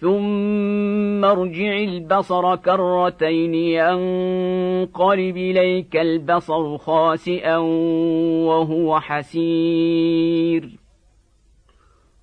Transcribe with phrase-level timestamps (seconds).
[0.00, 7.56] ثم ارجع البصر كرتين ينقلب اليك البصر خاسئا
[8.46, 10.68] وهو حسير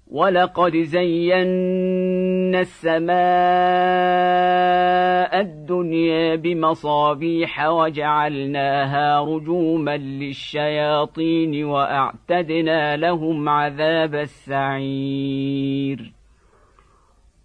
[0.08, 3.16] ولقد زينا السماء
[5.42, 15.36] الدنيا بمصابيح وجعلناها رجوما للشياطين واعتدنا لهم عذاب السعير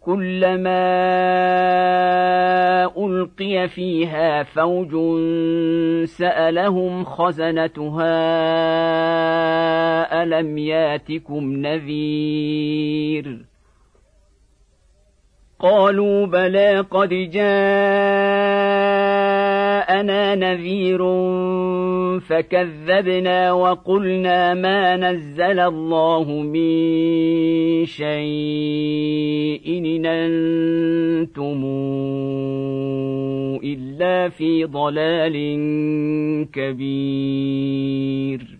[0.00, 0.86] كلما
[2.96, 4.90] ألقي فيها فوج
[6.04, 8.12] سألهم خزنتها
[10.22, 12.90] ألم ياتكم نذير؟
[15.60, 17.12] قالوا بلى قد
[19.90, 20.98] جاءنا نذير
[22.20, 29.66] فكذبنا وقلنا ما نزل الله من شيء
[29.96, 31.64] ان أنتم
[33.64, 35.36] إلا في ضلال
[36.52, 38.59] كبير.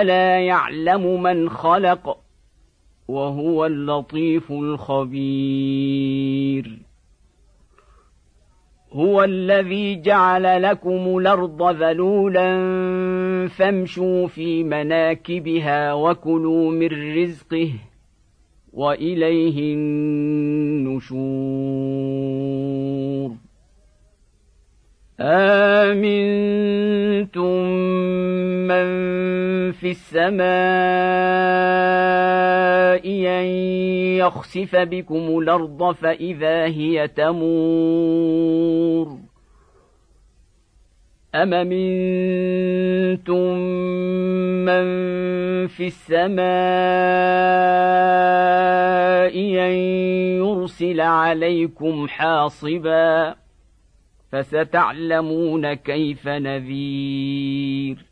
[0.00, 2.18] ألا يعلم من خلق
[3.08, 5.92] وهو اللطيف الخبير.
[8.92, 12.48] هو الذي جعل لكم الأرض ذلولا
[13.48, 17.72] فامشوا في مناكبها وكلوا من رزقه
[18.72, 21.22] وإليه النشور.
[25.20, 26.61] امنتم
[29.96, 30.42] السماء
[33.40, 33.46] أن
[34.16, 39.18] يخسف بكم الأرض فإذا هي تمور.
[41.34, 43.56] أم منتم
[44.64, 44.86] من
[45.66, 46.42] في السماء
[49.68, 49.72] أن
[50.38, 53.34] يرسل عليكم حاصبا
[54.32, 58.11] فستعلمون كيف نذير.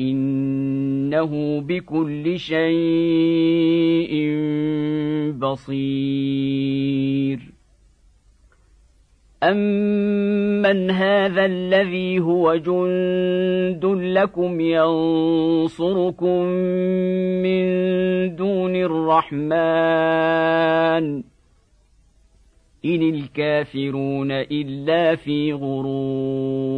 [0.00, 4.14] إنه بكل شيء
[5.38, 7.14] بصير.
[9.42, 16.42] أمن هذا الذي هو جند لكم ينصركم
[17.44, 17.64] من
[18.36, 19.44] دون الرحمن
[22.84, 26.73] إن الكافرون إلا في غرور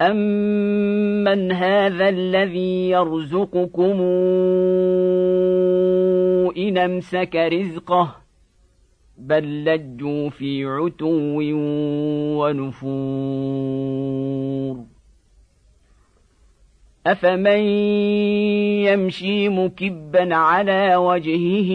[0.00, 4.00] أمن هذا الذي يرزقكم
[6.56, 8.16] إن أمسك رزقه
[9.18, 11.40] بل لجوا في عتو
[12.40, 13.80] ونفور
[17.06, 17.60] افمن
[18.86, 21.70] يمشي مكبا على وجهه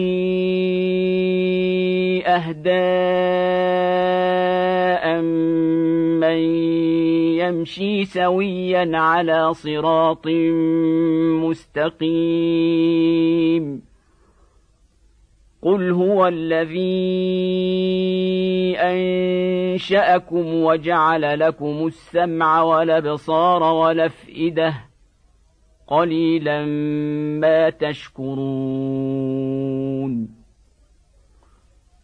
[2.26, 2.76] اهداء
[6.20, 6.75] من
[7.48, 10.26] يمشي سويا على صراط
[11.42, 12.76] مستقيم.
[15.62, 17.16] قل هو الذي
[18.78, 24.74] انشاكم وجعل لكم السمع والابصار والافئده
[25.86, 26.64] قليلا
[27.40, 28.76] ما تشكرون.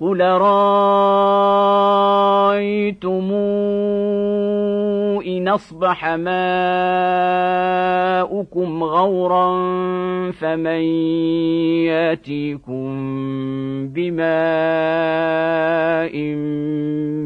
[0.00, 1.76] قل رايتم
[5.26, 6.34] ان اصبح ماؤكم
[8.84, 9.50] غورا
[10.30, 10.82] فمن
[11.88, 12.86] ياتيكم
[13.88, 14.26] بماء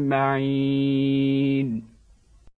[0.07, 1.90] معين